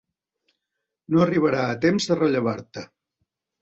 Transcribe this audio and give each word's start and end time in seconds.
No 1.13 1.23
arribarà 1.27 1.69
a 1.69 1.79
temps 1.87 2.11
de 2.11 2.21
rellevar-te. 2.25 2.91